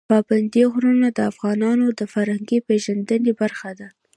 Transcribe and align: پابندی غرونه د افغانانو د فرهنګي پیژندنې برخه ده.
پابندی 0.09 0.63
غرونه 0.73 1.07
د 1.13 1.19
افغانانو 1.31 1.85
د 1.99 2.01
فرهنګي 2.13 2.59
پیژندنې 2.67 3.31
برخه 3.41 3.69
ده. 3.79 3.87